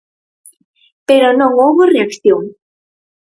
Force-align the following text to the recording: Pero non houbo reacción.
Pero 1.07 1.27
non 1.39 1.51
houbo 1.61 1.89
reacción. 1.93 2.43